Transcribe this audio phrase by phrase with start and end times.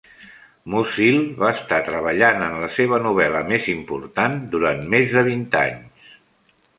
[0.75, 6.09] Musil va estar treballant en la seva novel·la més important durant més de vint anys.